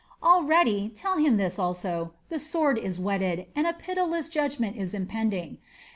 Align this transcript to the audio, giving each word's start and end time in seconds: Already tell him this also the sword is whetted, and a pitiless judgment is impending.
Already 0.23 0.89
tell 0.89 1.17
him 1.17 1.37
this 1.37 1.59
also 1.59 2.11
the 2.29 2.39
sword 2.39 2.79
is 2.79 2.99
whetted, 2.99 3.45
and 3.55 3.67
a 3.67 3.73
pitiless 3.73 4.29
judgment 4.29 4.75
is 4.75 4.95
impending. 4.95 5.59